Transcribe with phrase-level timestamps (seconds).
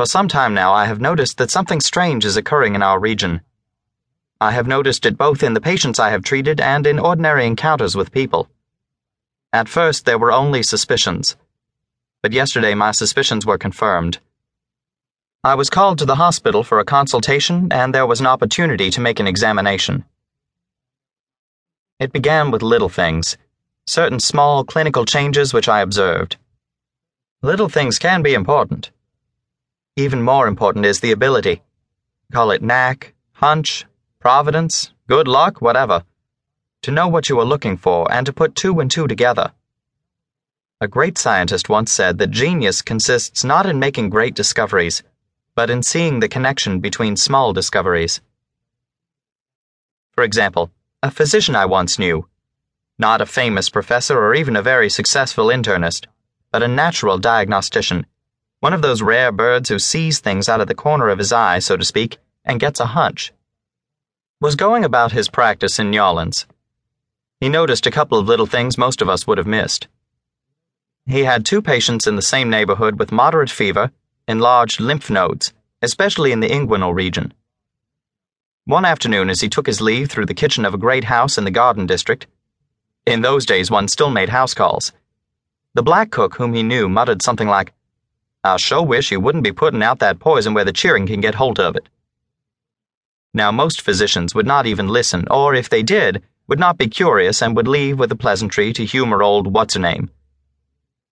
[0.00, 3.42] For some time now, I have noticed that something strange is occurring in our region.
[4.40, 7.94] I have noticed it both in the patients I have treated and in ordinary encounters
[7.94, 8.48] with people.
[9.52, 11.36] At first, there were only suspicions,
[12.22, 14.20] but yesterday my suspicions were confirmed.
[15.44, 19.02] I was called to the hospital for a consultation, and there was an opportunity to
[19.02, 20.06] make an examination.
[21.98, 23.36] It began with little things,
[23.86, 26.38] certain small clinical changes which I observed.
[27.42, 28.92] Little things can be important.
[29.96, 31.62] Even more important is the ability.
[32.32, 33.86] Call it knack, hunch,
[34.20, 36.04] providence, good luck, whatever.
[36.82, 39.52] To know what you are looking for and to put two and two together.
[40.80, 45.02] A great scientist once said that genius consists not in making great discoveries,
[45.54, 48.20] but in seeing the connection between small discoveries.
[50.12, 50.70] For example,
[51.02, 52.28] a physician I once knew,
[52.98, 56.06] not a famous professor or even a very successful internist,
[56.52, 58.06] but a natural diagnostician
[58.60, 61.58] one of those rare birds who sees things out of the corner of his eye,
[61.58, 63.32] so to speak, and gets a hunch.
[64.38, 66.46] Was going about his practice in New Orleans.
[67.40, 69.88] He noticed a couple of little things most of us would have missed.
[71.06, 73.90] He had two patients in the same neighborhood with moderate fever,
[74.28, 77.32] enlarged lymph nodes, especially in the inguinal region.
[78.66, 81.44] One afternoon, as he took his leave through the kitchen of a great house in
[81.44, 82.26] the garden district,
[83.06, 84.92] in those days one still made house calls,
[85.72, 87.72] the black cook whom he knew muttered something like,
[88.42, 91.34] I sure wish you wouldn't be putting out that poison where the cheering can get
[91.34, 91.88] hold of it.
[93.34, 97.42] Now, most physicians would not even listen, or if they did, would not be curious
[97.42, 100.10] and would leave with a pleasantry to humor old what's her name.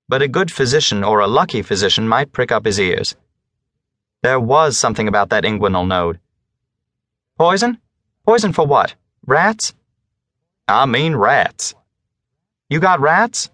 [0.08, 3.14] But a good physician or a lucky physician might prick up his ears.
[4.22, 6.18] There was something about that inguinal node.
[7.38, 7.78] Poison?
[8.24, 8.94] Poison for what?
[9.26, 9.74] Rats?
[10.66, 11.74] I mean rats.
[12.70, 13.50] You got rats?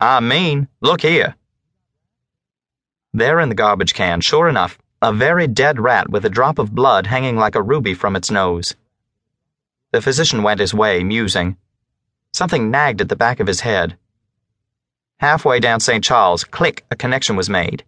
[0.00, 1.34] I mean, look here.
[3.18, 6.72] There in the garbage can, sure enough, a very dead rat with a drop of
[6.72, 8.76] blood hanging like a ruby from its nose.
[9.90, 11.56] The physician went his way, musing.
[12.32, 13.98] Something nagged at the back of his head.
[15.18, 16.04] Halfway down St.
[16.04, 17.82] Charles, click, a connection was made.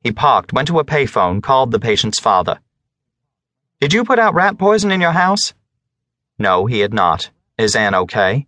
[0.00, 2.58] He parked, went to a payphone, called the patient's father.
[3.78, 5.52] Did you put out rat poison in your house?
[6.38, 7.28] No, he had not.
[7.58, 8.46] Is Anne okay?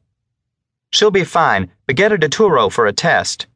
[0.90, 3.46] She'll be fine, but get her to Touro for a test.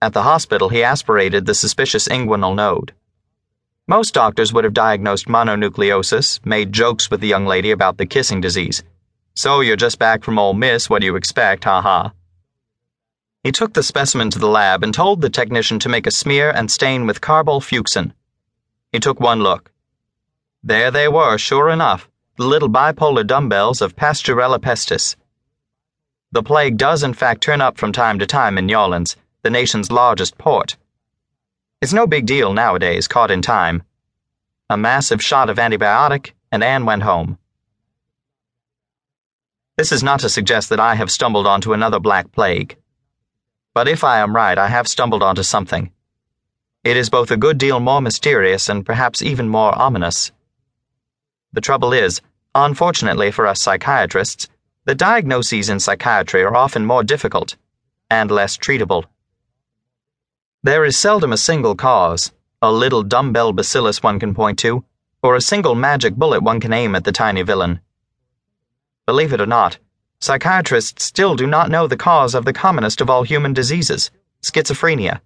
[0.00, 2.94] At the hospital, he aspirated the suspicious inguinal node.
[3.88, 8.40] Most doctors would have diagnosed mononucleosis, made jokes with the young lady about the kissing
[8.40, 8.84] disease.
[9.34, 12.12] So you're just back from Ole Miss, what do you expect, ha ha.
[13.42, 16.50] He took the specimen to the lab and told the technician to make a smear
[16.50, 18.12] and stain with carbolfuchsin.
[18.92, 19.72] He took one look.
[20.62, 25.16] There they were, sure enough, the little bipolar dumbbells of Pasteurella pestis.
[26.30, 29.16] The plague does in fact turn up from time to time in New Orleans
[29.48, 30.76] the nation's largest port.
[31.80, 33.82] It's no big deal nowadays, caught in time.
[34.68, 37.38] A massive shot of antibiotic, and Anne went home.
[39.78, 42.76] This is not to suggest that I have stumbled onto another black plague.
[43.72, 45.92] But if I am right, I have stumbled onto something.
[46.84, 50.30] It is both a good deal more mysterious and perhaps even more ominous.
[51.54, 52.20] The trouble is,
[52.54, 54.46] unfortunately for us psychiatrists,
[54.84, 57.56] the diagnoses in psychiatry are often more difficult
[58.10, 59.06] and less treatable.
[60.64, 64.84] There is seldom a single cause, a little dumbbell bacillus one can point to,
[65.22, 67.80] or a single magic bullet one can aim at the tiny villain.
[69.06, 69.78] Believe it or not,
[70.20, 74.10] psychiatrists still do not know the cause of the commonest of all human diseases,
[74.42, 75.20] schizophrenia.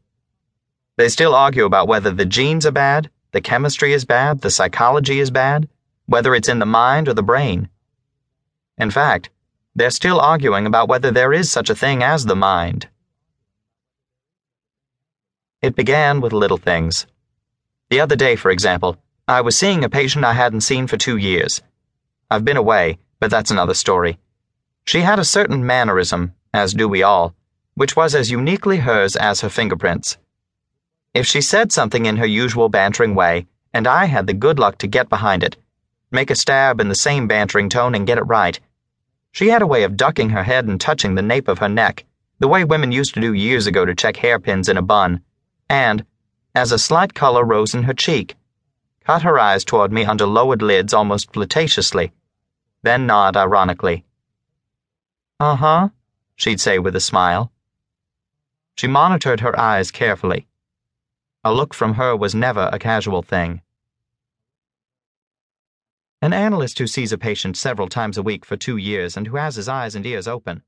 [0.99, 5.19] They still argue about whether the genes are bad, the chemistry is bad, the psychology
[5.19, 5.67] is bad,
[6.05, 7.71] whether it's in the mind or the brain.
[8.77, 9.31] In fact,
[9.75, 12.89] they're still arguing about whether there is such a thing as the mind.
[15.63, 17.07] It began with little things.
[17.89, 18.97] The other day, for example,
[19.29, 21.63] I was seeing a patient I hadn't seen for two years.
[22.29, 24.19] I've been away, but that's another story.
[24.85, 27.37] She had a certain mannerism, as do we all,
[27.77, 30.19] which was as uniquely hers as her fingerprints.
[31.15, 34.79] If she said something in her usual bantering way, and I had the good luck
[34.79, 35.57] to get behind it,
[36.11, 38.59] make a stab in the same bantering tone and get it right,
[39.31, 42.05] she had a way of ducking her head and touching the nape of her neck,
[42.41, 45.23] the way women used to do years ago to check hairpins in a bun
[45.73, 46.05] and,
[46.55, 48.37] as a slight color rose in her cheek,
[49.07, 52.13] cut her eyes toward me under lowered lids almost flirtatiously,
[52.83, 54.05] then nod ironically.
[55.41, 55.89] Uh huh,
[56.37, 57.51] she'd say with a smile.
[58.77, 60.47] She monitored her eyes carefully.
[61.43, 63.63] A look from her was never a casual thing.
[66.21, 69.37] An analyst who sees a patient several times a week for two years and who
[69.37, 70.63] has his eyes and ears open,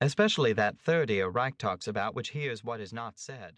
[0.00, 3.54] especially that third ear Reik talks about which hears what is not said.